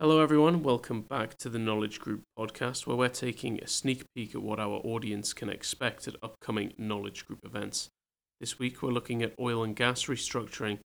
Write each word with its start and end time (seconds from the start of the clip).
Hello, 0.00 0.20
everyone. 0.20 0.62
Welcome 0.62 1.00
back 1.00 1.36
to 1.38 1.48
the 1.48 1.58
Knowledge 1.58 1.98
Group 1.98 2.22
podcast, 2.38 2.86
where 2.86 2.96
we're 2.96 3.08
taking 3.08 3.58
a 3.58 3.66
sneak 3.66 4.04
peek 4.14 4.32
at 4.32 4.42
what 4.42 4.60
our 4.60 4.80
audience 4.84 5.32
can 5.32 5.48
expect 5.48 6.06
at 6.06 6.14
upcoming 6.22 6.72
Knowledge 6.78 7.26
Group 7.26 7.40
events. 7.44 7.88
This 8.38 8.60
week, 8.60 8.80
we're 8.80 8.92
looking 8.92 9.24
at 9.24 9.34
oil 9.40 9.64
and 9.64 9.74
gas 9.74 10.04
restructuring, 10.04 10.78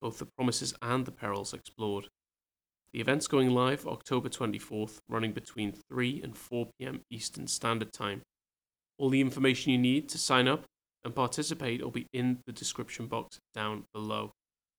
both 0.00 0.20
the 0.20 0.28
promises 0.36 0.74
and 0.80 1.04
the 1.04 1.10
perils 1.10 1.52
explored. 1.52 2.06
The 2.92 3.00
event's 3.00 3.26
going 3.26 3.50
live 3.50 3.84
October 3.84 4.28
24th, 4.28 4.98
running 5.08 5.32
between 5.32 5.72
3 5.90 6.22
and 6.22 6.38
4 6.38 6.68
pm 6.78 7.00
Eastern 7.10 7.48
Standard 7.48 7.92
Time. 7.92 8.22
All 8.96 9.08
the 9.08 9.20
information 9.20 9.72
you 9.72 9.78
need 9.78 10.08
to 10.10 10.18
sign 10.18 10.46
up 10.46 10.66
and 11.04 11.12
participate 11.12 11.82
will 11.82 11.90
be 11.90 12.06
in 12.12 12.38
the 12.46 12.52
description 12.52 13.08
box 13.08 13.40
down 13.56 13.86
below, 13.92 14.30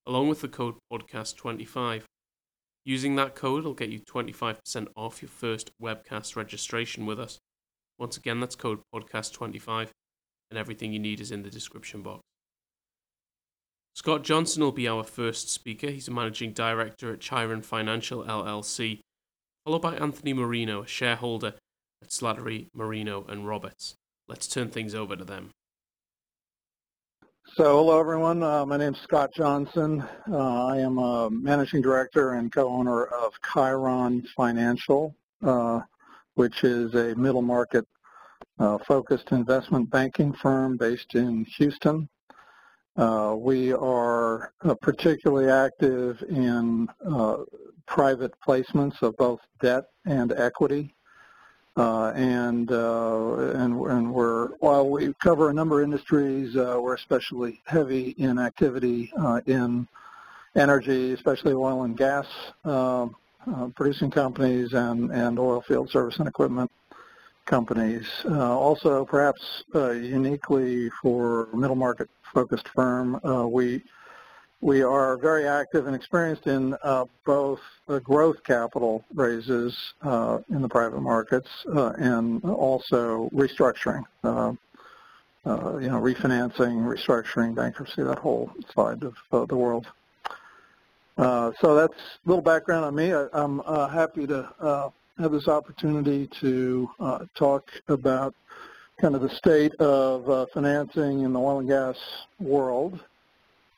along 0.08 0.30
with 0.30 0.40
the 0.40 0.48
code 0.48 0.76
podcast25. 0.90 2.04
Using 2.86 3.16
that 3.16 3.36
code 3.36 3.64
will 3.64 3.74
get 3.74 3.90
you 3.90 4.00
25% 4.00 4.88
off 4.96 5.22
your 5.22 5.30
first 5.30 5.72
webcast 5.82 6.36
registration 6.36 7.05
with 7.05 7.20
us. 7.20 7.40
Once 7.98 8.18
again, 8.18 8.40
that's 8.40 8.55
code 8.55 8.82
podcast25, 8.94 9.90
and 10.50 10.60
everything 10.60 10.91
you 10.91 11.00
need 11.00 11.22
is 11.22 11.32
in 11.32 11.44
the 11.44 11.50
description 11.50 12.02
box. 12.02 12.22
Scott 13.96 14.24
Johnson 14.24 14.64
will 14.64 14.72
be 14.72 14.88
our 14.88 15.04
first 15.04 15.50
speaker. 15.50 15.90
He's 15.91 16.08
a 16.08 16.12
managing 16.12 16.52
director 16.52 17.14
at 17.14 17.22
Chiron 17.22 17.62
Financial 17.62 18.24
LLC, 18.24 19.00
followed 19.63 19.82
by 19.84 19.96
Anthony 19.96 20.34
Marino, 20.34 20.82
a 20.82 20.88
shareholder 20.88 21.54
at 22.02 22.10
Slattery, 22.10 22.68
Marino 22.74 23.24
and 23.30 23.48
Roberts. 23.48 23.96
Let's 24.27 24.48
turn 24.48 24.70
things 24.70 24.96
over 24.96 25.16
to 25.16 25.24
them. 25.24 25.52
So 27.46 27.78
hello 27.78 28.00
everyone, 28.00 28.42
uh, 28.42 28.66
my 28.66 28.78
name 28.78 28.96
is 28.96 29.00
Scott 29.02 29.30
Johnson. 29.36 30.04
Uh, 30.32 30.66
I 30.66 30.78
am 30.78 30.98
a 30.98 31.30
managing 31.30 31.84
director 31.84 32.32
and 32.32 32.52
co-owner 32.52 33.04
of 33.06 33.34
Chiron 33.54 34.24
Financial, 34.36 35.14
uh, 35.44 35.82
which 36.34 36.64
is 36.64 36.96
a 36.96 37.14
middle 37.14 37.44
market 37.44 37.85
uh, 38.58 38.80
focused 38.88 39.32
investment 39.34 39.91
banking 39.91 40.34
firm 40.34 40.77
based 40.77 41.13
in 41.13 41.46
Houston. 41.58 42.10
Uh, 42.98 43.35
we 43.38 43.72
are 43.72 44.52
uh, 44.63 44.74
particularly 44.82 45.52
active 45.52 46.24
in 46.30 46.88
private 47.85 48.34
placements 48.48 49.00
of 49.04 49.16
both 49.18 49.41
debt 49.62 49.84
and 50.05 50.32
equity. 50.32 50.96
Uh, 51.76 52.12
and, 52.16 52.71
uh, 52.71 53.34
and 53.55 53.74
and 53.74 54.13
we're 54.13 54.49
while 54.60 54.88
we 54.88 55.12
cover 55.16 55.49
a 55.49 55.54
number 55.54 55.82
of 55.82 55.85
industries, 55.85 56.55
uh, 56.55 56.77
we're 56.79 56.93
especially 56.93 57.62
heavy 57.66 58.10
in 58.20 58.38
activity 58.38 59.12
uh, 59.20 59.41
in 59.48 59.88
energy, 60.55 61.13
especially 61.13 61.51
oil 61.51 61.82
and 61.82 61.98
gas 61.98 62.27
um, 62.63 63.16
uh, 63.51 63.68
producing 63.76 64.12
companies 64.12 64.74
and 64.74 65.12
and 65.12 65.40
oil 65.40 65.62
field 65.62 65.90
service 65.90 66.19
and 66.19 66.28
equipment 66.28 66.69
companies. 67.46 68.07
Uh, 68.25 68.56
also, 68.56 69.03
perhaps 69.03 69.63
uniquely 69.74 70.91
for 71.01 71.47
middle 71.56 71.75
market 71.75 72.07
focused 72.35 72.68
firm, 72.75 73.19
we 73.51 73.81
we 74.64 74.81
are 74.81 75.18
very 75.18 75.46
active 75.46 75.88
and 75.88 75.96
experienced 75.96 76.47
in 76.47 76.74
uh, 76.84 77.03
both 77.25 77.59
growth 78.02 78.42
capital 78.46 79.03
raises 79.14 79.78
uh, 80.03 80.40
in 80.52 80.62
the 80.62 80.69
private 80.69 81.02
markets 81.02 81.50
uh, 81.75 81.92
and 81.97 82.44
also 82.46 83.30
restructuring, 83.36 84.03
uh, 84.24 84.53
uh, 85.46 85.78
you 85.80 85.90
know, 85.90 86.00
refinancing, 86.00 86.81
restructuring, 86.81 87.53
bankruptcy, 87.53 88.03
that 88.03 88.18
whole 88.18 88.50
side 88.74 89.03
of 89.03 89.16
uh, 89.34 89.46
the 89.46 89.58
world. 89.58 89.86
so 91.18 91.75
that's 91.75 92.00
a 92.25 92.30
little 92.30 92.41
background 92.41 92.86
on 92.86 92.96
me. 92.96 93.14
I, 93.14 93.28
am 93.34 93.59
happy 93.91 94.25
to 94.28 94.94
have 95.19 95.31
this 95.34 95.50
opportunity 95.50 96.30
to 96.40 96.90
talk 97.36 97.69
about 97.90 98.34
kind 99.02 99.14
of 99.14 99.22
the 99.22 99.30
state 99.30 99.75
of 99.75 100.50
financing 100.53 101.23
in 101.23 101.34
the 101.34 101.40
oil 101.40 101.59
and 101.59 101.68
gas 101.68 101.97
world 102.40 103.02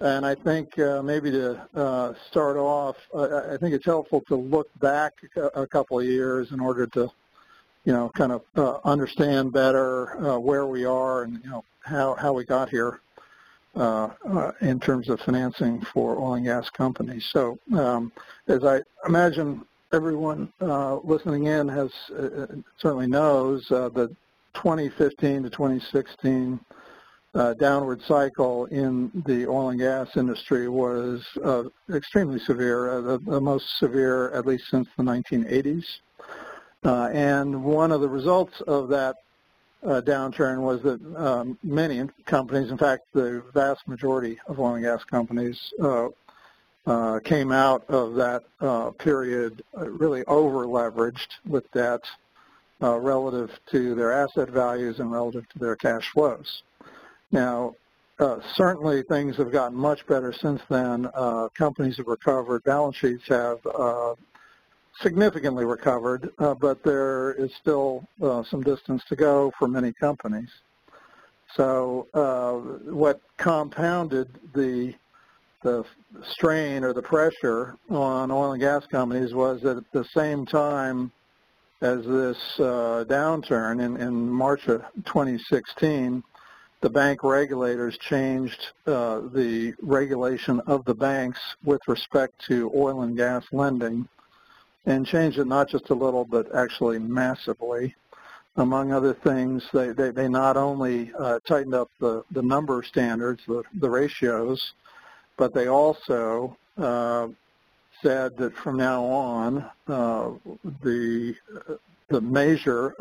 and 0.02 0.26
I 0.26 0.36
think 0.36 0.78
uh, 0.78 1.02
maybe 1.02 1.32
to 1.32 1.62
uh, 1.74 2.14
start 2.30 2.58
off, 2.58 2.98
uh, 3.14 3.54
I 3.54 3.58
think 3.58 3.74
it's 3.74 3.86
helpful 3.86 4.22
to 4.28 4.36
look 4.36 4.68
back 4.80 5.14
a 5.56 5.66
couple 5.66 6.00
of 6.00 6.06
years 6.06 6.52
in 6.52 6.60
order 6.60 6.86
to, 6.88 7.10
you 7.86 7.94
know, 7.94 8.10
kind 8.10 8.32
of 8.34 8.42
uh, 8.58 8.80
understand 8.84 9.54
better 9.54 10.18
uh, 10.26 10.38
where 10.38 10.66
we 10.66 10.86
are 10.86 11.24
and, 11.24 11.42
you 11.44 11.50
know, 11.50 11.64
how, 11.82 12.14
how 12.16 12.34
we 12.34 12.44
got 12.44 12.70
here 12.70 13.00
uh, 13.76 14.10
in 14.62 14.80
terms 14.80 15.08
of 15.08 15.20
financing 15.22 15.82
for 15.82 16.18
oil 16.18 16.36
and 16.36 16.46
gas 16.46 16.70
companies. 16.70 17.26
So 17.32 17.58
um, 17.78 18.12
as 18.48 18.66
I 18.66 18.82
imagine 19.08 19.66
everyone 19.94 20.52
listening 21.04 21.46
in 21.46 21.70
has 21.70 21.92
certainly 22.78 23.08
knows 23.08 23.68
that 23.70 24.16
2015 24.56 25.44
to 25.44 25.50
2016 25.50 26.60
uh, 27.36 27.54
downward 27.56 28.02
cycle 28.04 28.66
in 28.66 29.12
the 29.26 29.46
oil 29.46 29.70
and 29.70 29.80
gas 29.80 30.16
industry 30.16 30.70
was 30.70 31.26
uh, 31.44 31.64
extremely 31.94 32.40
severe, 32.40 32.90
uh, 32.90 33.02
the, 33.02 33.18
the, 33.20 33.42
most 33.42 33.78
severe 33.78 34.32
at 34.32 34.46
least 34.46 34.70
since 34.70 34.88
the 34.98 35.04
1980s. 35.04 35.86
Uh, 36.86 37.10
and 37.14 37.64
one 37.64 37.92
of 37.92 38.00
the 38.00 38.08
results 38.08 38.62
of 38.68 38.88
that 38.88 39.18
uh, 39.86 40.02
downturn 40.02 40.62
was 40.62 40.82
that 40.82 41.00
um, 41.18 41.58
many 41.62 42.08
companies, 42.26 42.72
in 42.72 42.78
fact, 42.78 43.04
the 43.14 43.44
vast 43.54 43.86
majority 43.88 44.40
of 44.48 44.60
oil 44.60 44.76
and 44.76 44.84
gas 44.84 45.04
companies 45.04 45.74
uh, 45.84 46.08
came 47.24 47.52
out 47.52 47.84
of 47.90 48.16
that 48.16 48.44
period 49.00 49.62
really 49.74 50.24
over-leveraged 50.26 51.28
with 51.48 51.70
debt 51.72 52.02
relative 52.80 53.52
to 53.72 53.94
their 53.96 54.14
asset 54.14 54.50
values 54.50 55.00
and 55.00 55.12
relative 55.12 55.50
to 55.50 55.60
their 55.60 55.76
cash 55.76 56.10
flows. 56.12 56.62
Now, 57.32 57.74
uh, 58.20 58.40
certainly 58.54 59.04
things 59.04 59.36
have 59.38 59.52
gotten 59.52 59.78
much 59.78 60.06
better 60.08 60.32
since 60.32 60.62
then. 60.70 61.10
Uh, 61.14 61.50
companies 61.50 61.98
have 61.98 62.08
recovered. 62.08 62.64
Balance 62.64 62.96
sheets 62.96 63.28
have 63.28 63.60
uh, 63.66 64.16
significantly 65.02 65.66
recovered, 65.66 66.30
uh, 66.40 66.54
but 66.54 66.82
there 66.84 67.34
is 67.34 67.54
still 67.56 68.08
uh, 68.22 68.44
some 68.44 68.64
distance 68.64 69.04
to 69.10 69.16
go 69.16 69.52
for 69.60 69.68
many 69.68 69.92
companies. 69.92 70.50
So 71.56 72.08
uh, 72.14 72.54
what 72.92 73.22
compounded 73.38 74.30
the 74.54 74.94
the 75.64 75.84
strain 76.22 76.84
or 76.84 76.94
the 76.94 77.02
pressure 77.02 77.76
on 77.90 78.30
oil 78.30 78.52
and 78.52 78.62
gas 78.62 78.86
companies 78.86 79.34
was 79.34 79.62
that 79.64 79.78
at 79.78 79.92
the 79.94 80.06
same 80.16 80.46
time 80.46 81.12
as 81.82 82.06
this 82.06 82.38
downturn 82.60 83.84
in, 83.84 83.98
in 83.98 84.30
March 84.30 84.68
of 84.68 84.82
2016, 85.06 86.24
the 86.82 86.90
bank 86.90 87.24
regulators 87.24 87.98
changed 87.98 88.68
uh, 88.86 89.22
the 89.34 89.74
regulation 89.82 90.60
of 90.68 90.86
the 90.86 90.94
banks 90.94 91.40
with 91.64 91.82
respect 91.88 92.34
to 92.48 92.72
oil 92.76 93.02
and 93.02 93.18
gas 93.18 93.44
lending 93.52 94.08
and 94.86 95.06
changed 95.06 95.40
it 95.40 95.48
not 95.48 95.68
just 95.68 95.90
a 95.90 95.94
little 95.94 96.26
but 96.26 96.54
actually 96.54 97.00
massively. 97.00 97.96
Among 98.58 98.92
other 98.94 99.14
things, 99.14 99.68
they, 99.74 99.90
they, 99.90 100.12
they 100.12 100.30
not 100.30 100.56
only 100.56 101.12
uh, 101.20 101.40
tightened 101.46 101.74
up 101.74 101.90
the, 102.00 102.24
the 102.32 102.42
number 102.42 102.82
standards, 102.84 103.42
the, 103.48 103.64
the 103.80 103.90
ratios, 103.90 104.74
but 105.38 105.54
they 105.54 105.68
also 105.68 106.56
uh, 106.78 107.28
said 108.02 108.38
that 108.38 108.56
from 108.56 108.78
now 108.78 109.04
on, 109.04 109.70
uh, 109.88 110.32
the, 110.84 111.36
the 112.10 112.22
measure 112.22 112.96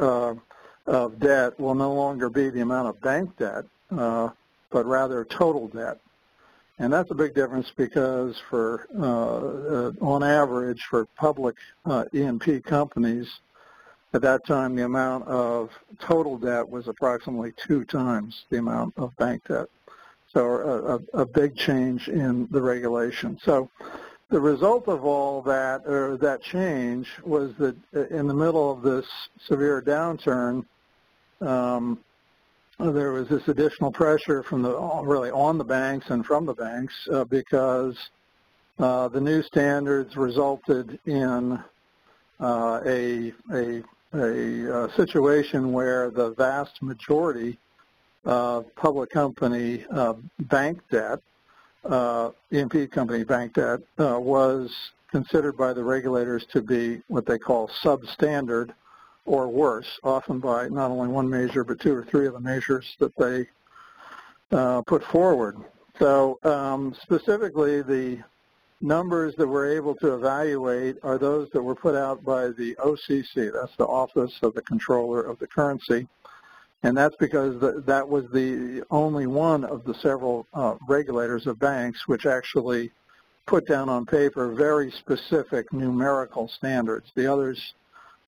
of 0.86 1.18
debt 1.18 1.58
will 1.58 1.74
no 1.74 1.92
longer 1.92 2.28
be 2.28 2.50
the 2.50 2.60
amount 2.60 2.88
of 2.88 3.00
bank 3.00 3.36
debt, 3.38 3.64
uh, 3.96 4.28
but 4.70 4.84
rather 4.86 5.24
total 5.24 5.68
debt. 5.68 5.98
And 6.78 6.92
that's 6.92 7.10
a 7.10 7.14
big 7.14 7.34
difference 7.34 7.70
because 7.74 8.36
for, 8.50 8.88
uh, 8.98 9.04
uh, 9.04 9.92
on 10.00 10.22
average, 10.22 10.84
for 10.84 11.06
public 11.16 11.56
uh, 11.84 12.04
E&P 12.12 12.60
companies, 12.60 13.40
at 14.12 14.22
that 14.22 14.44
time 14.44 14.74
the 14.74 14.84
amount 14.84 15.26
of 15.26 15.70
total 16.00 16.36
debt 16.36 16.68
was 16.68 16.88
approximately 16.88 17.52
two 17.56 17.84
times 17.84 18.44
the 18.50 18.58
amount 18.58 18.94
of 18.96 19.16
bank 19.16 19.42
debt. 19.48 19.66
So 20.32 21.00
a, 21.14 21.20
a 21.20 21.26
big 21.26 21.56
change 21.56 22.08
in 22.08 22.48
the 22.50 22.60
regulation. 22.60 23.38
So 23.42 23.70
the 24.30 24.40
result 24.40 24.88
of 24.88 25.04
all 25.04 25.42
that, 25.42 25.86
or 25.86 26.16
that 26.16 26.42
change, 26.42 27.08
was 27.22 27.54
that 27.58 27.76
in 28.10 28.26
the 28.26 28.34
middle 28.34 28.72
of 28.72 28.82
this 28.82 29.06
severe 29.38 29.80
downturn, 29.80 30.64
um, 31.40 31.98
there 32.78 33.12
was 33.12 33.28
this 33.28 33.46
additional 33.48 33.92
pressure 33.92 34.42
from 34.42 34.62
the 34.62 34.76
really 35.04 35.30
on 35.30 35.58
the 35.58 35.64
banks 35.64 36.06
and 36.10 36.26
from 36.26 36.44
the 36.44 36.54
banks 36.54 36.94
uh, 37.12 37.24
because 37.24 37.96
uh, 38.78 39.08
the 39.08 39.20
new 39.20 39.42
standards 39.42 40.16
resulted 40.16 40.98
in 41.06 41.62
uh, 42.40 42.80
a, 42.84 43.32
a, 43.52 43.82
a, 44.14 44.76
uh, 44.76 44.96
situation 44.96 45.72
where 45.72 46.10
the 46.10 46.30
vast 46.30 46.82
majority 46.82 47.56
of 48.24 48.74
public 48.74 49.10
company 49.10 49.84
uh, 49.92 50.14
bank 50.40 50.80
debt, 50.90 51.20
uh, 51.84 52.30
E&P 52.50 52.88
company 52.88 53.22
bank 53.22 53.54
debt, 53.54 53.80
was 53.98 54.74
considered 55.10 55.56
by 55.56 55.72
the 55.72 55.82
regulators 55.82 56.44
to 56.52 56.60
be 56.60 57.00
what 57.06 57.24
they 57.26 57.38
call 57.38 57.70
substandard 57.84 58.70
or 59.26 59.48
worse, 59.48 59.98
often 60.02 60.38
by 60.38 60.68
not 60.68 60.90
only 60.90 61.08
one 61.08 61.28
measure 61.28 61.64
but 61.64 61.80
two 61.80 61.94
or 61.94 62.04
three 62.04 62.26
of 62.26 62.34
the 62.34 62.40
measures 62.40 62.96
that 62.98 63.16
they 63.16 63.46
uh, 64.52 64.82
put 64.82 65.02
forward. 65.04 65.56
So 65.98 66.38
um, 66.42 66.94
specifically, 67.02 67.82
the 67.82 68.22
numbers 68.80 69.34
that 69.36 69.46
we're 69.46 69.70
able 69.70 69.94
to 69.96 70.14
evaluate 70.14 70.96
are 71.02 71.18
those 71.18 71.48
that 71.50 71.62
were 71.62 71.74
put 71.74 71.94
out 71.94 72.24
by 72.24 72.48
the 72.48 72.76
OCC. 72.84 73.52
That's 73.52 73.76
the 73.76 73.86
Office 73.86 74.38
of 74.42 74.54
the 74.54 74.62
Comptroller 74.62 75.22
of 75.22 75.38
the 75.38 75.46
Currency. 75.46 76.06
And 76.82 76.94
that's 76.94 77.16
because 77.16 77.58
the, 77.60 77.82
that 77.86 78.06
was 78.06 78.26
the 78.30 78.82
only 78.90 79.26
one 79.26 79.64
of 79.64 79.84
the 79.84 79.94
several 79.94 80.46
uh, 80.52 80.74
regulators 80.86 81.46
of 81.46 81.58
banks 81.58 82.06
which 82.06 82.26
actually 82.26 82.92
put 83.46 83.66
down 83.66 83.88
on 83.88 84.04
paper 84.04 84.52
very 84.52 84.90
specific 84.90 85.72
numerical 85.72 86.46
standards. 86.48 87.10
The 87.14 87.30
others 87.30 87.74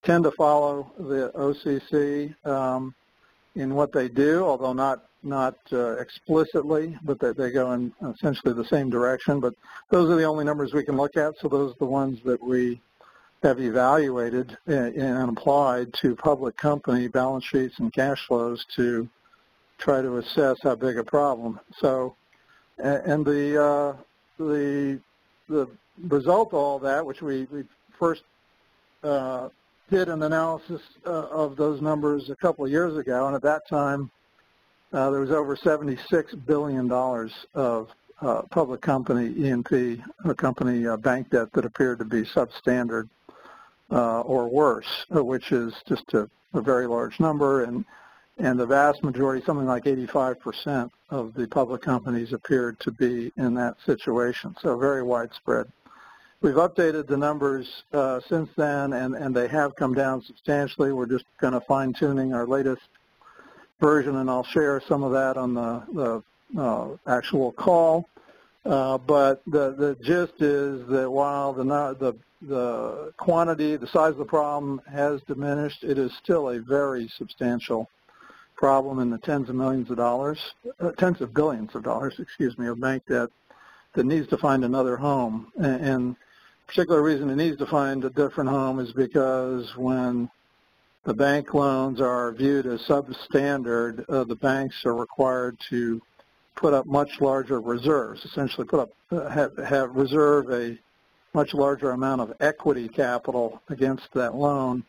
tend 0.03 0.25
to 0.25 0.31
follow 0.33 0.93
the 0.99 1.31
OCC 1.35 2.35
um, 2.47 2.95
in 3.55 3.75
what 3.75 3.93
they 3.93 4.09
do, 4.09 4.45
although 4.45 4.73
not 4.73 5.05
not 5.23 5.57
uh, 5.73 5.97
explicitly, 5.97 6.97
but 7.03 7.19
they, 7.19 7.33
they 7.33 7.51
go 7.51 7.73
in 7.73 7.93
essentially 8.15 8.55
the 8.55 8.65
same 8.65 8.89
direction. 8.89 9.41
But 9.41 9.55
those 9.91 10.09
are 10.09 10.15
the 10.15 10.25
only 10.25 10.45
numbers 10.45 10.73
we 10.73 10.85
can 10.85 10.97
look 10.97 11.17
at, 11.17 11.35
so 11.41 11.49
those 11.49 11.73
are 11.73 11.79
the 11.81 11.87
ones 11.87 12.21
that 12.25 12.41
we 12.41 12.81
have 13.43 13.61
evaluated 13.61 14.57
and 14.67 15.31
applied 15.31 15.93
to 15.95 16.17
public 16.17 16.57
company 16.57 17.09
balance 17.09 17.45
sheets 17.45 17.79
and 17.79 17.93
cash 17.93 18.27
flows 18.27 18.65
to 18.77 19.09
try 19.79 20.01
to 20.01 20.19
assess 20.19 20.57
how 20.63 20.75
big 20.75 20.97
a 20.97 21.05
problem. 21.05 21.61
So, 21.79 22.17
and 22.79 23.25
the 23.25 23.63
uh, 23.63 23.97
the 24.39 25.01
the 25.49 25.69
result 26.09 26.49
of 26.49 26.55
all 26.55 26.79
that, 26.81 27.05
which 27.05 27.23
we, 27.23 27.47
we 27.51 27.65
first 27.99 28.23
uh, 29.03 29.49
did 29.91 30.09
an 30.09 30.23
analysis 30.23 30.81
uh, 31.07 31.11
of 31.11 31.57
those 31.57 31.81
numbers 31.81 32.31
a 32.31 32.37
couple 32.37 32.65
of 32.65 32.71
years 32.71 32.97
ago, 32.97 33.27
and 33.27 33.37
at 33.37 33.43
that 33.43 33.69
time 33.69 34.11
uh, 34.93 35.11
there 35.11 35.21
was 35.21 35.31
over 35.31 35.57
$76 35.57 36.47
billion 36.47 36.91
of 37.55 37.89
uh, 38.21 38.43
public 38.51 38.81
company 38.81 39.29
E&P, 39.37 40.03
company 40.37 40.87
uh, 40.87 40.97
bank 40.97 41.31
debt 41.31 41.53
that 41.53 41.65
appeared 41.65 41.99
to 41.99 42.05
be 42.05 42.23
substandard 42.23 43.09
uh, 43.91 44.21
or 44.23 44.49
worse, 44.49 45.07
uh, 45.15 45.23
which 45.23 45.53
is 45.53 45.75
just 45.87 46.15
a, 46.15 46.29
a, 46.55 46.61
very 46.61 46.87
large 46.87 47.21
number, 47.21 47.65
and 47.65 47.85
and 48.39 48.59
the 48.59 48.67
vast 48.67 49.03
majority, 49.03 49.43
something 49.47 49.67
like 49.67 49.85
85% 49.85 50.91
of 51.09 51.33
the 51.33 51.47
public 51.49 51.81
companies 51.81 52.35
appeared 52.35 52.79
to 52.81 52.91
be 52.91 53.33
in 53.39 53.55
that 53.55 53.77
situation, 53.87 54.55
so 54.61 54.77
very 54.77 55.03
widespread. 55.03 55.67
We've 56.47 56.55
updated 56.55 57.09
the 57.09 57.17
numbers 57.17 57.83
uh, 57.93 58.21
since 58.29 58.49
then, 58.57 58.93
and, 58.93 59.17
and 59.17 59.35
they 59.35 59.49
have 59.49 59.75
come 59.75 59.95
down 59.95 60.23
substantially. 60.23 60.93
We're 60.93 61.07
just 61.07 61.25
kind 61.41 61.57
of 61.57 61.67
fine-tuning 61.67 62.33
our 62.33 62.47
latest 62.47 62.83
version, 63.81 64.15
and 64.15 64.31
I'll 64.31 64.45
share 64.45 64.81
some 64.87 65.03
of 65.03 65.11
that 65.11 65.37
on 65.37 65.55
the, 65.55 66.23
the 66.55 66.63
uh, 66.63 66.97
actual 67.09 67.51
call. 67.51 68.09
Uh, 68.65 68.97
but 68.97 69.43
the, 69.49 69.73
the 69.73 69.97
gist 70.01 70.41
is 70.41 70.87
that 70.87 71.11
while 71.11 71.53
the, 71.53 71.65
the, 71.65 72.17
the 72.43 73.13
quantity, 73.17 73.75
the 73.75 73.89
size 73.89 74.13
of 74.13 74.19
the 74.19 74.25
problem 74.25 74.81
has 74.89 75.21
diminished, 75.23 75.83
it 75.83 75.99
is 75.99 76.13
still 76.23 76.51
a 76.51 76.61
very 76.61 77.09
substantial 77.19 77.91
problem 78.55 79.01
in 79.01 79.11
the 79.11 79.19
tens 79.19 79.49
of 79.49 79.57
millions 79.57 79.91
of 79.91 79.97
dollars, 79.97 80.39
uh, 80.79 80.93
tens 80.93 81.21
of 81.21 81.35
billions 81.35 81.75
of 81.75 81.83
dollars, 81.83 82.15
excuse 82.21 82.57
me, 82.57 82.69
of 82.69 82.81
bank 82.81 83.03
debt 83.09 83.31
that 83.95 84.07
needs 84.07 84.29
to 84.29 84.39
find 84.39 84.65
another 84.65 84.97
home. 84.97 85.51
And, 85.57 85.85
and 85.85 86.17
particular 86.67 87.03
reason 87.03 87.31
it 87.31 87.37
needs 87.37 87.57
to 87.59 87.67
find 87.67 88.05
a 88.05 88.11
different 88.11 88.51
home 88.51 88.79
is 88.81 88.93
because 88.93 89.77
when 89.77 90.29
the 91.05 91.15
bank 91.15 91.55
loans 91.55 92.01
are 92.01 92.33
viewed 92.33 92.67
as 92.67 92.81
substandard, 92.83 94.05
uh, 94.09 94.25
the 94.25 94.35
banks 94.35 94.85
are 94.85 94.95
required 94.95 95.57
to 95.71 96.01
put 96.57 96.75
up 96.75 96.87
much 96.87 97.21
larger 97.21 97.61
reserves, 97.61 98.25
essentially 98.25 98.67
put 98.67 98.81
up, 98.81 98.91
uh, 99.13 99.29
have, 99.29 99.57
have 99.59 99.95
reserve 99.95 100.51
a 100.51 100.77
much 101.35 101.55
larger 101.55 101.91
amount 101.91 102.21
of 102.21 102.33
equity 102.41 102.89
capital 102.89 103.61
against 103.69 104.09
that 104.15 104.35
loan, 104.35 104.83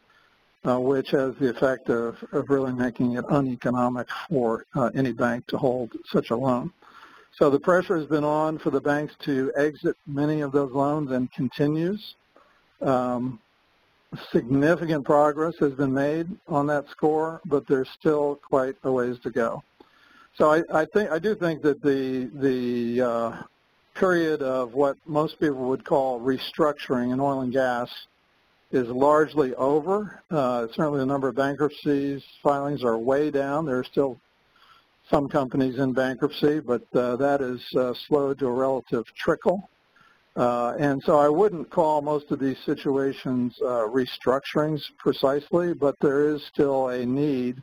uh, 0.66 0.80
which 0.80 1.12
has 1.12 1.36
the 1.40 1.50
effect 1.50 1.90
of, 1.90 2.16
of 2.32 2.50
really 2.50 2.74
making 2.74 3.14
it 3.14 3.26
uneconomic 3.30 4.08
for 4.30 4.66
uh, 4.76 4.90
any 4.96 5.12
bank 5.12 5.46
to 5.46 5.58
hold 5.58 5.92
such 6.06 6.32
a 6.32 6.36
loan. 6.36 6.72
So 7.38 7.52
the 7.52 7.60
pressure 7.60 7.96
has 7.98 8.08
been 8.08 8.24
on 8.24 8.58
for 8.58 8.72
the 8.72 8.82
banks 8.82 9.14
to 9.26 9.52
exit 9.56 9.96
many 10.08 10.42
of 10.42 10.52
those 10.52 10.72
loans 10.72 11.12
and 11.12 11.32
continues. 11.32 12.16
Um, 12.82 13.40
significant 14.32 15.06
progress 15.06 15.54
has 15.60 15.74
been 15.74 15.94
made 15.94 16.28
on 16.48 16.66
that 16.68 16.90
score, 16.90 17.40
but 17.46 17.68
there's 17.68 17.90
still 17.90 18.40
quite 18.42 18.76
a 18.84 18.92
ways 18.92 19.20
to 19.20 19.30
go. 19.30 19.62
So 20.36 20.52
I, 20.52 20.64
I 20.74 20.86
think 20.86 21.12
I 21.12 21.20
do 21.20 21.36
think 21.36 21.62
that 21.62 21.82
the 21.84 22.32
the 22.34 23.02
uh, 23.02 23.44
period 23.94 24.42
of 24.42 24.74
what 24.74 24.98
most 25.06 25.40
people 25.40 25.70
would 25.70 25.86
call 25.86 26.20
restructuring 26.20 27.14
in 27.14 27.20
oil 27.20 27.42
and 27.42 27.54
gas 27.54 27.90
is 28.72 28.88
largely 28.88 29.54
over. 29.56 30.24
Uh, 30.32 30.68
certainly, 30.74 31.00
the 31.00 31.06
number 31.06 31.28
of 31.28 31.36
bankruptcies 31.36 32.24
filings 32.42 32.84
are 32.84 32.98
way 32.98 33.30
down. 33.30 33.66
There 33.66 33.78
are 33.78 33.84
still 33.84 34.20
some 35.10 35.30
companies 35.30 35.80
in 35.80 35.94
bankruptcy, 35.94 36.60
but 36.60 36.84
uh, 36.94 37.16
that 37.16 37.42
is 37.42 37.62
uh, 37.76 37.94
slowed 38.08 38.40
to 38.40 38.48
a 38.48 38.52
relative 38.52 39.06
trickle. 39.16 39.70
Uh, 40.36 40.76
and 40.78 41.02
so 41.04 41.18
I 41.18 41.30
wouldn't 41.30 41.70
call 41.70 42.02
most 42.02 42.30
of 42.32 42.40
these 42.40 42.58
situations 42.66 43.58
uh, 43.62 43.88
restructurings 43.88 44.82
precisely, 45.00 45.74
but 45.74 45.96
there 46.00 46.30
is 46.30 46.44
still 46.54 46.90
a 46.90 47.06
need 47.06 47.62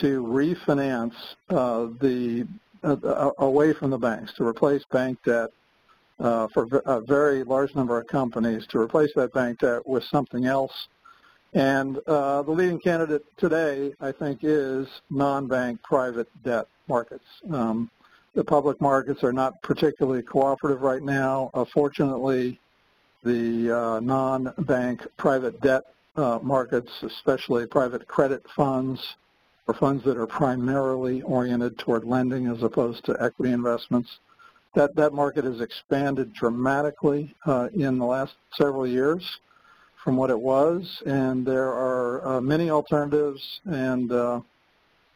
to 0.00 0.24
refinance 0.24 1.14
uh, 1.50 1.86
the 2.00 2.48
uh, 2.82 3.30
away 3.38 3.72
from 3.72 3.90
the 3.90 3.98
banks 3.98 4.34
to 4.34 4.46
replace 4.46 4.82
bank 4.90 5.18
debt 5.24 5.50
for 6.18 6.66
a 6.86 7.00
very 7.00 7.44
large 7.44 7.74
number 7.74 7.98
of 7.98 8.06
companies 8.08 8.66
to 8.66 8.78
replace 8.78 9.10
that 9.14 9.32
bank 9.32 9.60
debt 9.60 9.86
with 9.86 10.02
something 10.04 10.46
else 10.46 10.88
and 11.54 11.98
uh, 12.08 12.42
the 12.42 12.50
leading 12.50 12.80
candidate 12.80 13.24
today, 13.36 13.94
I 14.00 14.10
think, 14.10 14.40
is 14.42 14.88
non-bank 15.08 15.82
private 15.82 16.28
debt 16.42 16.66
markets. 16.88 17.24
Um, 17.50 17.90
the 18.34 18.42
public 18.42 18.80
markets 18.80 19.22
are 19.22 19.32
not 19.32 19.62
particularly 19.62 20.22
cooperative 20.22 20.82
right 20.82 21.02
now. 21.02 21.50
Uh, 21.54 21.64
fortunately, 21.72 22.58
the 23.22 23.70
uh, 23.70 24.00
non-bank 24.00 25.06
private 25.16 25.60
debt 25.60 25.84
uh, 26.16 26.40
markets, 26.42 26.90
especially 27.02 27.66
private 27.66 28.06
credit 28.08 28.44
funds, 28.56 29.16
or 29.68 29.74
funds 29.74 30.04
that 30.04 30.16
are 30.16 30.26
primarily 30.26 31.22
oriented 31.22 31.78
toward 31.78 32.04
lending 32.04 32.48
as 32.48 32.64
opposed 32.64 33.04
to 33.04 33.16
equity 33.20 33.52
investments, 33.52 34.18
that, 34.74 34.94
that 34.96 35.12
market 35.12 35.44
has 35.44 35.60
expanded 35.60 36.32
dramatically 36.32 37.32
uh, 37.46 37.68
in 37.74 37.98
the 37.98 38.04
last 38.04 38.34
several 38.52 38.86
years 38.86 39.38
from 40.04 40.16
what 40.16 40.28
it 40.28 40.38
was, 40.38 41.02
and 41.06 41.46
there 41.46 41.70
are 41.70 42.36
uh, 42.36 42.40
many 42.40 42.68
alternatives, 42.68 43.60
and 43.64 44.12
uh, 44.12 44.38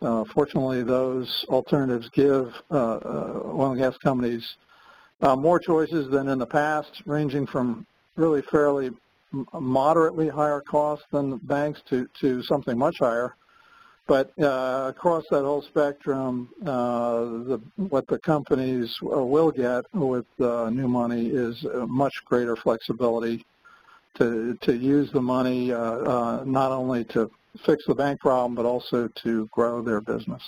uh, 0.00 0.24
fortunately 0.32 0.82
those 0.82 1.44
alternatives 1.50 2.08
give 2.08 2.54
uh, 2.70 2.74
uh, 2.74 3.42
oil 3.44 3.72
and 3.72 3.78
gas 3.78 3.98
companies 3.98 4.56
uh, 5.20 5.36
more 5.36 5.60
choices 5.60 6.08
than 6.10 6.28
in 6.28 6.38
the 6.38 6.46
past, 6.46 7.02
ranging 7.04 7.46
from 7.46 7.86
really 8.16 8.40
fairly 8.40 8.90
moderately 9.52 10.26
higher 10.26 10.62
costs 10.62 11.04
than 11.12 11.36
banks 11.36 11.82
to, 11.90 12.08
to 12.18 12.42
something 12.42 12.78
much 12.78 12.98
higher. 12.98 13.34
But 14.06 14.32
across 14.38 15.24
that 15.30 15.42
whole 15.42 15.60
spectrum, 15.60 16.48
the, 16.62 17.60
what 17.76 18.06
the 18.06 18.18
companies 18.20 18.96
will 19.02 19.50
get 19.50 19.84
with 19.92 20.24
new 20.38 20.88
money 20.88 21.26
is 21.28 21.62
much 21.86 22.24
greater 22.24 22.56
flexibility 22.56 23.44
to, 24.18 24.58
to 24.62 24.76
use 24.76 25.10
the 25.12 25.22
money 25.22 25.72
uh, 25.72 25.78
uh, 25.78 26.44
not 26.44 26.72
only 26.72 27.04
to 27.04 27.30
fix 27.64 27.84
the 27.86 27.94
bank 27.94 28.20
problem, 28.20 28.54
but 28.54 28.66
also 28.66 29.08
to 29.22 29.46
grow 29.52 29.82
their 29.82 30.00
business. 30.00 30.42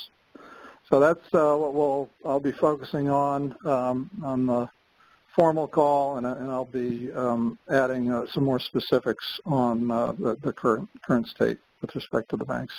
So 0.88 0.98
that's 0.98 1.24
uh, 1.32 1.54
what 1.56 1.74
we'll, 1.74 2.10
I'll 2.24 2.40
be 2.40 2.52
focusing 2.52 3.08
on 3.08 3.54
um, 3.64 4.10
on 4.24 4.46
the 4.46 4.68
formal 5.36 5.68
call, 5.68 6.16
and, 6.16 6.26
and 6.26 6.50
I'll 6.50 6.64
be 6.64 7.12
um, 7.12 7.58
adding 7.70 8.10
uh, 8.10 8.26
some 8.32 8.44
more 8.44 8.58
specifics 8.58 9.24
on 9.46 9.90
uh, 9.90 10.12
the, 10.18 10.36
the, 10.42 10.52
current 10.52 10.88
current 11.02 11.28
state 11.28 11.58
with 11.80 11.94
respect 11.94 12.30
to 12.30 12.36
the 12.36 12.44
banks. 12.44 12.74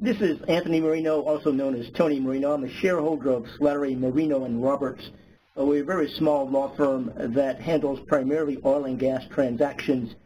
This 0.00 0.20
is 0.20 0.42
Anthony 0.42 0.80
Marino, 0.80 1.22
also 1.22 1.50
known 1.50 1.74
as 1.74 1.90
Tony 1.92 2.20
Marino. 2.20 2.52
I'm 2.52 2.64
a 2.64 2.70
shareholder 2.80 3.30
of 3.30 3.44
Slattery, 3.58 3.98
Marino, 3.98 4.44
and 4.44 4.62
Roberts. 4.62 5.10
Uh, 5.58 5.64
we're 5.64 5.82
a 5.82 5.86
very 5.86 6.10
small 6.10 6.48
law 6.48 6.74
firm 6.76 7.12
that 7.16 7.60
handles 7.60 8.00
primarily 8.06 8.58
oil 8.64 8.84
and 8.84 8.98
gas 8.98 9.22
transactions 9.30 10.12
uh, 10.12 10.16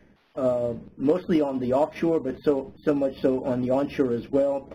mostly 0.97 1.41
on 1.41 1.59
the 1.59 1.73
offshore, 1.73 2.21
but 2.21 2.43
so, 2.43 2.73
so 2.85 2.95
much 2.95 3.21
so 3.21 3.45
on 3.45 3.63
the 3.63 3.71
onshore 3.71 4.13
as 4.13 4.31
well. 4.31 4.69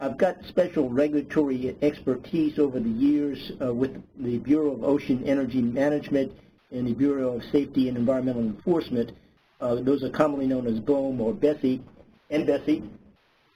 I've 0.00 0.16
got 0.16 0.44
special 0.44 0.88
regulatory 0.88 1.76
expertise 1.82 2.60
over 2.60 2.78
the 2.78 2.88
years 2.88 3.50
uh, 3.60 3.74
with 3.74 4.00
the 4.16 4.38
Bureau 4.38 4.70
of 4.70 4.84
Ocean 4.84 5.24
Energy 5.26 5.60
Management 5.60 6.30
and 6.70 6.86
the 6.86 6.92
Bureau 6.92 7.34
of 7.34 7.42
Safety 7.50 7.88
and 7.88 7.96
Environmental 7.96 8.42
Enforcement. 8.42 9.10
Uh, 9.60 9.76
those 9.76 10.04
are 10.04 10.10
commonly 10.10 10.46
known 10.46 10.68
as 10.68 10.78
BOEM 10.78 11.20
or 11.20 11.32
BSEE, 11.32 11.80
and 12.30 12.46
BSEE. 12.46 12.88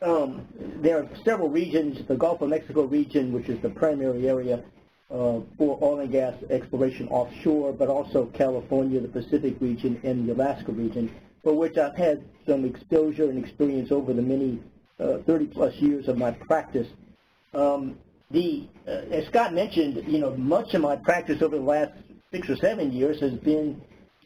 Um, 0.01 0.45
there 0.81 0.99
are 0.99 1.09
several 1.25 1.49
regions, 1.49 2.05
the 2.09 2.17
Gulf 2.17 2.41
of 2.41 2.49
Mexico 2.49 2.87
region, 2.87 3.33
which 3.33 3.49
is 3.49 3.61
the 3.63 3.71
primary 3.71 4.29
area 4.29 4.65
uh, 5.13 5.39
for 5.57 5.79
oil 5.81 6.01
and 6.01 6.11
gas 6.11 6.35
exploration 6.51 7.07
offshore, 7.09 7.73
but 7.73 7.89
also 7.89 8.27
California, 8.35 8.99
the 8.99 9.07
Pacific 9.07 9.55
region, 9.61 10.01
and 10.03 10.29
the 10.29 10.33
Alaska 10.33 10.73
region, 10.73 11.09
for 11.43 11.55
which 11.55 11.77
I've 11.77 11.97
had 11.97 12.23
some 12.47 12.65
exposure 12.65 13.29
and 13.29 13.45
experience 13.45 13.91
over 13.91 14.13
the 14.13 14.23
many 14.23 14.61
uh, 15.01 15.19
30 15.27 15.47
plus 15.47 15.75
years 15.77 16.09
of 16.09 16.17
my 16.17 16.31
practice. 16.31 16.87
Um, 17.55 17.99
the, 18.31 18.67
uh, 18.87 18.91
as 19.11 19.27
Scott 19.27 19.53
mentioned, 19.53 20.03
you 20.07 20.19
know, 20.19 20.37
much 20.37 20.75
of 20.75 20.81
my 20.81 20.97
practice 20.97 21.43
over 21.43 21.57
the 21.57 21.63
last 21.63 21.93
six 22.33 22.49
or 22.49 22.57
seven 22.57 22.93
years 22.93 23.21
has 23.21 23.33
been 23.33 23.81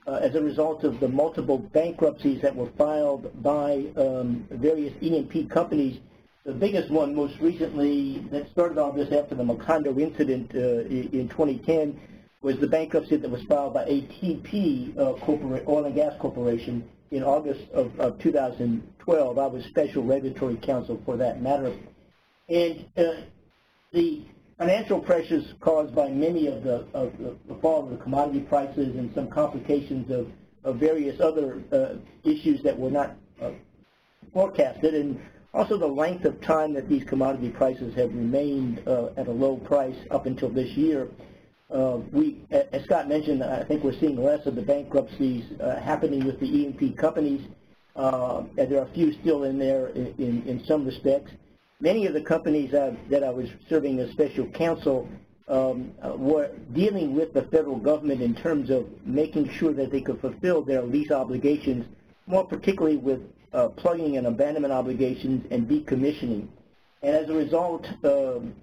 uh, 0.07 0.21
as 0.23 0.35
a 0.35 0.41
result 0.41 0.85
of 0.85 1.01
the 1.01 1.09
multiple 1.09 1.59
bankruptcies 1.59 2.41
that 2.43 2.55
were 2.55 2.71
filed 2.79 3.43
by 3.43 3.85
um, 3.97 4.47
various 4.51 4.95
E&P 5.01 5.47
companies. 5.47 5.99
The 6.45 6.53
biggest 6.53 6.91
one 6.91 7.15
most 7.15 7.41
recently 7.41 8.25
that 8.31 8.49
started 8.53 8.79
all 8.79 8.93
this 8.93 9.13
after 9.13 9.35
the 9.35 9.43
Macondo 9.43 9.99
incident 9.99 10.53
uh, 10.55 10.87
in 10.89 11.29
2010 11.29 11.99
was 12.43 12.59
the 12.59 12.67
bankruptcy 12.67 13.17
that 13.17 13.31
was 13.31 13.43
filed 13.45 13.75
by 13.75 13.85
ATP 13.85 14.97
uh, 14.99 15.15
Oil 15.69 15.85
and 15.85 15.95
Gas 15.95 16.15
Corporation 16.21 16.89
in 17.11 17.23
August 17.23 17.63
of, 17.73 17.99
of 17.99 18.19
2012. 18.19 19.39
I 19.39 19.47
was 19.47 19.65
special 19.65 20.05
regulatory 20.05 20.57
counsel 20.57 21.01
for 21.05 21.17
that 21.17 21.41
matter. 21.41 21.75
And 22.49 22.87
uh, 22.97 23.23
the 23.93 24.23
financial 24.59 25.01
pressures 25.01 25.55
caused 25.61 25.95
by 25.95 26.09
many 26.09 26.47
of 26.47 26.63
the, 26.63 26.87
of 26.95 27.13
the, 27.19 27.55
fall 27.61 27.85
of 27.85 27.91
the 27.91 27.97
commodity 28.03 28.41
prices 28.41 28.97
and 28.97 29.13
some 29.15 29.29
complications 29.29 30.11
of, 30.11 30.29
of 30.65 30.77
various 30.77 31.21
other 31.21 31.63
uh, 31.73 31.95
issues 32.29 32.63
that 32.63 32.79
were 32.79 32.91
not 32.91 33.17
uh, 33.41 33.51
forecasted, 34.33 34.95
and 34.95 35.21
also 35.53 35.77
the 35.79 35.87
length 35.87 36.25
of 36.25 36.41
time 36.41 36.73
that 36.75 36.89
these 36.89 37.05
commodity 37.05 37.51
prices 37.51 37.95
have 37.95 38.15
remained 38.15 38.83
uh, 38.87 39.09
at 39.17 39.29
a 39.29 39.33
low 39.33 39.57
price 39.57 39.97
up 40.11 40.27
until 40.27 40.49
this 40.49 40.71
year. 40.77 41.09
Uh, 41.73 41.99
we, 42.13 42.41
as 42.51 42.85
Scott 42.85 43.09
mentioned, 43.09 43.43
I 43.43 43.65
think 43.65 43.83
we're 43.83 43.99
seeing 43.99 44.23
less 44.23 44.47
of 44.47 44.55
the 44.55 44.63
bankruptcies 44.63 45.45
uh, 45.61 45.81
happening 45.81 46.25
with 46.25 46.39
the 46.39 46.47
E&P 46.47 46.93
companies. 46.93 47.47
Uh, 47.97 48.45
there 48.55 48.79
are 48.79 48.87
a 48.87 48.95
few 48.95 49.13
still 49.21 49.45
in 49.45 49.59
there 49.59 49.89
in, 49.89 50.15
in, 50.19 50.43
in 50.47 50.65
some 50.65 50.85
respects 50.85 51.33
many 51.81 52.07
of 52.07 52.15
the 52.15 52.21
companies 52.21 52.73
uh, 52.75 52.95
that 53.11 53.23
I 53.23 53.31
was 53.31 53.49
serving 53.69 53.99
as 54.01 54.11
special 54.11 54.47
counsel 54.47 55.09
um, 55.49 55.93
uh, 56.03 56.17
were 56.17 56.51
dealing 56.73 57.15
with 57.15 57.33
the 57.33 57.43
federal 57.43 57.77
government 57.77 58.21
in 58.21 58.35
terms 58.35 58.71
of 58.71 58.87
making 59.07 59.51
sure 59.51 59.73
that 59.75 59.93
they 59.93 60.01
could 60.01 60.21
fulfill 60.21 60.63
their 60.63 60.83
lease 60.83 61.11
obligations, 61.11 61.87
more 62.27 62.47
particularly 62.47 62.97
with 62.97 63.21
uh, 63.53 63.69
plugging 63.69 64.17
and 64.17 64.27
abandonment 64.27 64.73
obligations 64.73 65.47
and 65.51 65.69
decommissioning. 65.69 66.49
And 67.03 67.15
as 67.15 67.29
a 67.29 67.35
result, 67.35 67.87
um, 68.05 68.55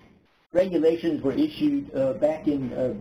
regulations 0.54 1.22
were 1.22 1.34
issued 1.34 1.94
uh, 1.96 2.14
back 2.14 2.48
in 2.48 2.72
uh, 2.74 2.94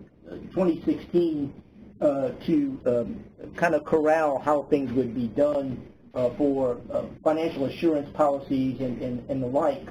2016 0.54 1.52
uh, 2.00 2.30
to 2.46 2.80
um, 2.86 3.24
kind 3.56 3.74
of 3.74 3.84
corral 3.84 4.38
how 4.38 4.62
things 4.64 4.90
would 4.92 5.14
be 5.14 5.28
done 5.28 5.80
for 6.36 6.78
financial 7.24 7.64
assurance 7.64 8.08
policies 8.14 8.80
and, 8.80 9.00
and, 9.00 9.30
and 9.30 9.42
the 9.42 9.46
like. 9.46 9.86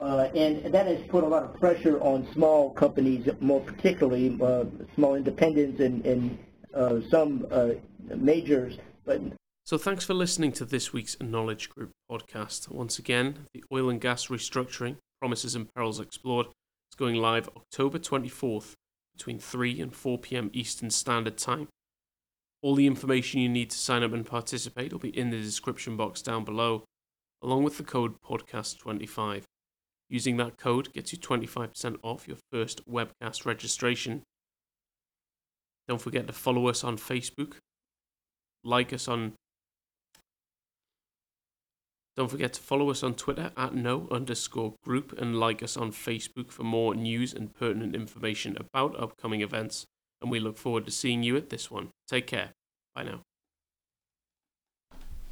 Uh, 0.00 0.28
and 0.34 0.74
that 0.74 0.86
has 0.86 1.00
put 1.08 1.24
a 1.24 1.26
lot 1.26 1.42
of 1.42 1.58
pressure 1.58 1.98
on 2.00 2.28
small 2.34 2.70
companies, 2.74 3.26
more 3.40 3.60
particularly 3.60 4.36
uh, 4.42 4.64
small 4.94 5.14
independents 5.14 5.80
and, 5.80 6.04
and 6.04 6.38
uh, 6.74 7.00
some 7.10 7.46
uh, 7.50 7.70
majors. 8.14 8.76
But 9.06 9.22
so 9.64 9.78
thanks 9.78 10.04
for 10.04 10.12
listening 10.12 10.52
to 10.52 10.66
this 10.66 10.92
week's 10.92 11.16
Knowledge 11.22 11.70
Group 11.70 11.92
podcast. 12.10 12.68
Once 12.68 12.98
again, 12.98 13.46
the 13.54 13.64
oil 13.72 13.88
and 13.88 13.98
gas 13.98 14.26
restructuring 14.26 14.98
promises 15.20 15.54
and 15.54 15.72
perils 15.74 16.00
explored 16.00 16.48
is 16.94 16.96
going 16.96 17.16
live 17.16 17.48
October 17.56 17.98
24th 17.98 18.74
between 19.16 19.40
3 19.40 19.80
and 19.80 19.92
4 19.92 20.16
p.m. 20.16 20.48
Eastern 20.52 20.90
Standard 20.90 21.36
Time. 21.36 21.66
All 22.62 22.76
the 22.76 22.86
information 22.86 23.40
you 23.40 23.48
need 23.48 23.70
to 23.70 23.76
sign 23.76 24.04
up 24.04 24.12
and 24.12 24.24
participate 24.24 24.92
will 24.92 25.00
be 25.00 25.18
in 25.18 25.30
the 25.30 25.40
description 25.40 25.96
box 25.96 26.22
down 26.22 26.44
below, 26.44 26.84
along 27.42 27.64
with 27.64 27.78
the 27.78 27.82
code 27.82 28.14
podcast25. 28.24 29.42
Using 30.08 30.36
that 30.36 30.56
code 30.56 30.92
gets 30.92 31.12
you 31.12 31.18
25% 31.18 31.96
off 32.04 32.28
your 32.28 32.36
first 32.52 32.88
webcast 32.88 33.44
registration. 33.44 34.22
Don't 35.88 36.00
forget 36.00 36.28
to 36.28 36.32
follow 36.32 36.68
us 36.68 36.84
on 36.84 36.96
Facebook, 36.96 37.54
like 38.62 38.92
us 38.92 39.08
on 39.08 39.32
don't 42.16 42.30
forget 42.30 42.52
to 42.54 42.60
follow 42.60 42.90
us 42.90 43.02
on 43.02 43.14
Twitter 43.14 43.50
at 43.56 43.74
no 43.74 44.06
underscore 44.10 44.74
group 44.84 45.18
and 45.18 45.38
like 45.38 45.62
us 45.62 45.76
on 45.76 45.90
Facebook 45.90 46.50
for 46.50 46.62
more 46.62 46.94
news 46.94 47.34
and 47.34 47.54
pertinent 47.54 47.94
information 47.94 48.56
about 48.56 48.98
upcoming 49.00 49.40
events. 49.40 49.86
And 50.22 50.30
we 50.30 50.38
look 50.38 50.56
forward 50.56 50.84
to 50.86 50.92
seeing 50.92 51.22
you 51.22 51.36
at 51.36 51.50
this 51.50 51.70
one. 51.70 51.90
Take 52.08 52.26
care. 52.26 52.52
Bye 52.94 53.02
now. 53.02 53.20